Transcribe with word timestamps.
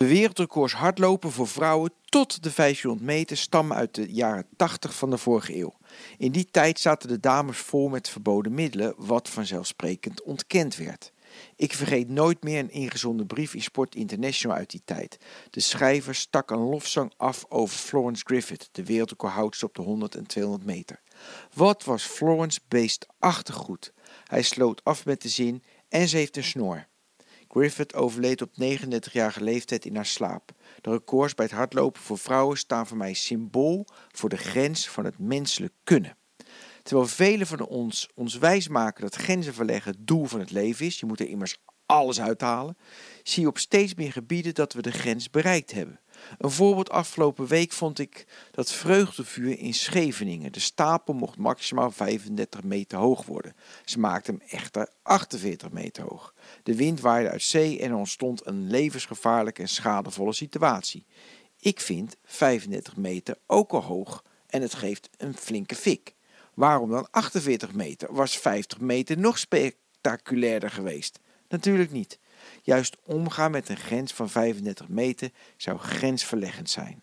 De 0.00 0.08
wereldrecords 0.08 0.72
hardlopen 0.72 1.30
voor 1.30 1.48
vrouwen 1.48 1.92
tot 2.04 2.42
de 2.42 2.50
500 2.50 3.06
meter 3.06 3.36
stammen 3.36 3.76
uit 3.76 3.94
de 3.94 4.12
jaren 4.12 4.46
80 4.56 4.94
van 4.94 5.10
de 5.10 5.18
vorige 5.18 5.56
eeuw. 5.56 5.74
In 6.18 6.32
die 6.32 6.48
tijd 6.50 6.80
zaten 6.80 7.08
de 7.08 7.20
dames 7.20 7.58
vol 7.58 7.88
met 7.88 8.08
verboden 8.08 8.54
middelen, 8.54 8.94
wat 8.96 9.28
vanzelfsprekend 9.28 10.22
ontkend 10.22 10.76
werd. 10.76 11.12
Ik 11.56 11.74
vergeet 11.74 12.08
nooit 12.08 12.42
meer 12.42 12.58
een 12.58 12.70
ingezonden 12.70 13.26
brief 13.26 13.54
in 13.54 13.62
Sport 13.62 13.94
International 13.94 14.56
uit 14.56 14.70
die 14.70 14.82
tijd. 14.84 15.18
De 15.50 15.60
schrijver 15.60 16.14
stak 16.14 16.50
een 16.50 16.58
lofzang 16.58 17.12
af 17.16 17.44
over 17.48 17.76
Florence 17.76 18.22
Griffith, 18.26 18.68
de 18.72 18.84
wereldrecordhoudster 18.84 19.68
op 19.68 19.74
de 19.74 19.82
100 19.82 20.14
en 20.14 20.26
200 20.26 20.64
meter. 20.64 21.00
Wat 21.54 21.84
was 21.84 22.02
Florence 22.02 22.60
beestachtig 22.68 23.54
goed. 23.54 23.92
Hij 24.24 24.42
sloot 24.42 24.84
af 24.84 25.04
met 25.04 25.22
de 25.22 25.28
zin 25.28 25.62
en 25.88 26.08
ze 26.08 26.16
heeft 26.16 26.36
een 26.36 26.44
snor. 26.44 26.88
Griffith 27.52 27.94
overleed 27.94 28.42
op 28.42 28.50
39-jarige 28.50 29.42
leeftijd 29.42 29.84
in 29.84 29.96
haar 29.96 30.06
slaap. 30.06 30.52
De 30.80 30.90
records 30.90 31.34
bij 31.34 31.44
het 31.44 31.54
hardlopen 31.54 32.02
voor 32.02 32.18
vrouwen 32.18 32.56
staan 32.56 32.86
voor 32.86 32.96
mij 32.96 33.12
symbool 33.12 33.86
voor 34.08 34.28
de 34.28 34.36
grens 34.36 34.88
van 34.88 35.04
het 35.04 35.18
menselijk 35.18 35.72
kunnen. 35.84 36.16
Terwijl 36.82 37.08
velen 37.08 37.46
van 37.46 37.66
ons 37.66 38.08
ons 38.14 38.38
wijsmaken 38.38 39.02
dat 39.02 39.14
grenzen 39.14 39.54
verleggen 39.54 39.92
het 39.92 40.06
doel 40.06 40.24
van 40.24 40.40
het 40.40 40.50
leven 40.50 40.86
is, 40.86 41.00
je 41.00 41.06
moet 41.06 41.20
er 41.20 41.28
immers 41.28 41.58
alles 41.90 42.20
uithalen, 42.20 42.76
zie 43.22 43.42
je 43.42 43.48
op 43.48 43.58
steeds 43.58 43.94
meer 43.94 44.12
gebieden 44.12 44.54
dat 44.54 44.72
we 44.72 44.82
de 44.82 44.92
grens 44.92 45.30
bereikt 45.30 45.72
hebben. 45.72 46.00
Een 46.38 46.50
voorbeeld 46.50 46.90
afgelopen 46.90 47.46
week 47.46 47.72
vond 47.72 47.98
ik 47.98 48.26
dat 48.50 48.72
vreugdevuur 48.72 49.58
in 49.58 49.74
Scheveningen. 49.74 50.52
De 50.52 50.60
stapel 50.60 51.14
mocht 51.14 51.38
maximaal 51.38 51.90
35 51.90 52.62
meter 52.62 52.98
hoog 52.98 53.26
worden. 53.26 53.54
Ze 53.84 53.98
maakten 53.98 54.34
hem 54.34 54.48
echter 54.48 54.88
48 55.02 55.70
meter 55.70 56.02
hoog. 56.02 56.34
De 56.62 56.76
wind 56.76 57.00
waaide 57.00 57.30
uit 57.30 57.42
zee 57.42 57.80
en 57.80 57.90
er 57.90 57.96
ontstond 57.96 58.46
een 58.46 58.70
levensgevaarlijke 58.70 59.62
en 59.62 59.68
schadevolle 59.68 60.32
situatie. 60.32 61.06
Ik 61.58 61.80
vind 61.80 62.16
35 62.24 62.96
meter 62.96 63.36
ook 63.46 63.72
al 63.72 63.82
hoog 63.82 64.24
en 64.46 64.62
het 64.62 64.74
geeft 64.74 65.08
een 65.16 65.36
flinke 65.36 65.74
fik. 65.74 66.14
Waarom 66.54 66.90
dan 66.90 67.10
48 67.10 67.72
meter? 67.72 68.14
Was 68.14 68.38
50 68.38 68.80
meter 68.80 69.18
nog 69.18 69.38
spectaculairder 69.38 70.70
geweest? 70.70 71.18
Natuurlijk 71.50 71.90
niet. 71.90 72.18
Juist 72.62 72.96
omgaan 73.04 73.50
met 73.50 73.68
een 73.68 73.76
grens 73.76 74.12
van 74.12 74.30
35 74.30 74.88
meter 74.88 75.30
zou 75.56 75.78
grensverleggend 75.78 76.70
zijn. 76.70 77.02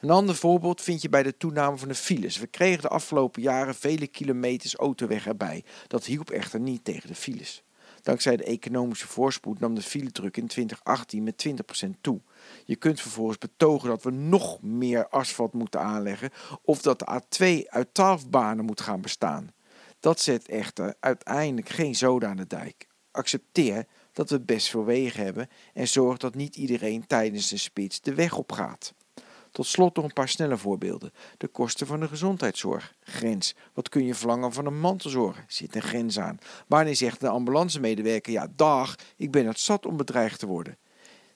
Een 0.00 0.10
ander 0.10 0.36
voorbeeld 0.36 0.80
vind 0.80 1.02
je 1.02 1.08
bij 1.08 1.22
de 1.22 1.36
toename 1.36 1.76
van 1.76 1.88
de 1.88 1.94
files. 1.94 2.38
We 2.38 2.46
kregen 2.46 2.82
de 2.82 2.88
afgelopen 2.88 3.42
jaren 3.42 3.74
vele 3.74 4.06
kilometers 4.06 4.74
autoweg 4.74 5.26
erbij. 5.26 5.64
Dat 5.86 6.04
hielp 6.04 6.30
echter 6.30 6.60
niet 6.60 6.84
tegen 6.84 7.08
de 7.08 7.14
files. 7.14 7.62
Dankzij 8.02 8.36
de 8.36 8.44
economische 8.44 9.06
voorspoed 9.06 9.60
nam 9.60 9.74
de 9.74 9.82
filedruk 9.82 10.36
in 10.36 10.46
2018 10.46 11.22
met 11.22 11.46
20% 11.84 11.88
toe. 12.00 12.20
Je 12.64 12.76
kunt 12.76 13.00
vervolgens 13.00 13.38
betogen 13.38 13.88
dat 13.88 14.02
we 14.02 14.10
nog 14.10 14.62
meer 14.62 15.08
asfalt 15.08 15.52
moeten 15.52 15.80
aanleggen 15.80 16.30
of 16.62 16.82
dat 16.82 16.98
de 16.98 17.20
A2 17.20 17.68
uit 17.68 17.94
12 17.94 18.28
banen 18.28 18.64
moet 18.64 18.80
gaan 18.80 19.00
bestaan. 19.00 19.52
Dat 20.00 20.20
zet 20.20 20.48
echter 20.48 20.94
uiteindelijk 21.00 21.68
geen 21.68 21.94
zoden 21.94 22.28
aan 22.28 22.36
de 22.36 22.46
dijk. 22.46 22.88
Accepteer 23.10 23.86
dat 24.12 24.30
we 24.30 24.40
best 24.40 24.68
veel 24.68 24.84
wegen 24.84 25.24
hebben 25.24 25.48
en 25.74 25.88
zorg 25.88 26.18
dat 26.18 26.34
niet 26.34 26.56
iedereen 26.56 27.06
tijdens 27.06 27.48
de 27.48 27.56
spits 27.56 28.00
de 28.00 28.14
weg 28.14 28.36
op 28.36 28.52
gaat. 28.52 28.94
Tot 29.50 29.66
slot 29.66 29.96
nog 29.96 30.04
een 30.04 30.12
paar 30.12 30.28
snelle 30.28 30.56
voorbeelden. 30.56 31.12
De 31.36 31.48
kosten 31.48 31.86
van 31.86 32.00
de 32.00 32.08
gezondheidszorg. 32.08 32.94
Grens. 33.00 33.54
Wat 33.74 33.88
kun 33.88 34.04
je 34.04 34.14
verlangen 34.14 34.52
van 34.52 34.66
een 34.66 34.80
mantelzorg? 34.80 35.44
Zit 35.48 35.74
een 35.74 35.82
grens 35.82 36.18
aan. 36.18 36.38
Wanneer 36.66 36.96
zegt 36.96 37.20
de 37.20 37.28
ambulancemedewerker: 37.28 38.32
Ja, 38.32 38.48
dag, 38.56 38.96
ik 39.16 39.30
ben 39.30 39.46
het 39.46 39.60
zat 39.60 39.86
om 39.86 39.96
bedreigd 39.96 40.38
te 40.38 40.46
worden. 40.46 40.76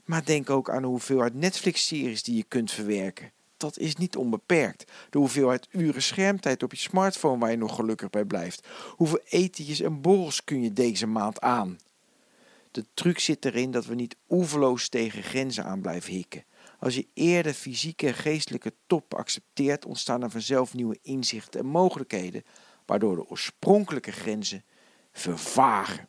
Maar 0.04 0.24
denk 0.24 0.50
ook 0.50 0.70
aan 0.70 0.82
de 0.82 0.88
hoeveelheid 0.88 1.34
Netflix-series 1.34 2.22
die 2.22 2.36
je 2.36 2.44
kunt 2.44 2.70
verwerken. 2.70 3.32
Dat 3.64 3.78
is 3.78 3.96
niet 3.96 4.16
onbeperkt. 4.16 4.92
De 5.10 5.18
hoeveelheid 5.18 5.68
uren 5.70 6.02
schermtijd 6.02 6.62
op 6.62 6.70
je 6.70 6.78
smartphone 6.78 7.38
waar 7.38 7.50
je 7.50 7.56
nog 7.56 7.74
gelukkig 7.74 8.10
bij 8.10 8.24
blijft. 8.24 8.66
Hoeveel 8.90 9.20
etentjes 9.28 9.80
en 9.80 10.00
borrels 10.00 10.44
kun 10.44 10.62
je 10.62 10.72
deze 10.72 11.06
maand 11.06 11.40
aan? 11.40 11.78
De 12.70 12.84
truc 12.94 13.18
zit 13.18 13.44
erin 13.44 13.70
dat 13.70 13.86
we 13.86 13.94
niet 13.94 14.16
oeverloos 14.28 14.88
tegen 14.88 15.22
grenzen 15.22 15.64
aan 15.64 15.80
blijven 15.80 16.12
hikken. 16.12 16.44
Als 16.78 16.94
je 16.94 17.06
eerder 17.14 17.52
fysieke 17.52 18.06
en 18.06 18.14
geestelijke 18.14 18.72
top 18.86 19.14
accepteert, 19.14 19.84
ontstaan 19.84 20.22
er 20.22 20.30
vanzelf 20.30 20.74
nieuwe 20.74 20.98
inzichten 21.02 21.60
en 21.60 21.66
mogelijkheden, 21.66 22.44
waardoor 22.86 23.16
de 23.16 23.28
oorspronkelijke 23.28 24.12
grenzen 24.12 24.64
vervagen. 25.12 26.08